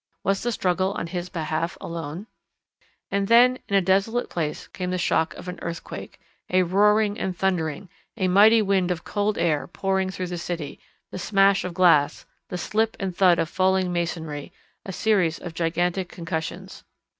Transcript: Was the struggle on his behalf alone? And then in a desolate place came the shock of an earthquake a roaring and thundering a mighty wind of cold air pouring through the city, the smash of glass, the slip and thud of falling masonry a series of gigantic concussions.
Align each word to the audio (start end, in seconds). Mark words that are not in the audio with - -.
Was 0.23 0.41
the 0.41 0.51
struggle 0.51 0.93
on 0.93 1.05
his 1.05 1.29
behalf 1.29 1.77
alone? 1.79 2.25
And 3.11 3.27
then 3.27 3.59
in 3.67 3.75
a 3.75 3.81
desolate 3.81 4.31
place 4.31 4.67
came 4.67 4.89
the 4.89 4.97
shock 4.97 5.35
of 5.35 5.47
an 5.47 5.59
earthquake 5.61 6.19
a 6.49 6.63
roaring 6.63 7.19
and 7.19 7.37
thundering 7.37 7.87
a 8.17 8.27
mighty 8.27 8.63
wind 8.63 8.89
of 8.89 9.03
cold 9.03 9.37
air 9.37 9.67
pouring 9.67 10.09
through 10.09 10.25
the 10.25 10.39
city, 10.39 10.79
the 11.11 11.19
smash 11.19 11.63
of 11.63 11.75
glass, 11.75 12.25
the 12.49 12.57
slip 12.57 12.97
and 12.99 13.15
thud 13.15 13.37
of 13.37 13.47
falling 13.47 13.93
masonry 13.93 14.51
a 14.87 14.91
series 14.91 15.37
of 15.37 15.53
gigantic 15.53 16.09
concussions. 16.09 16.83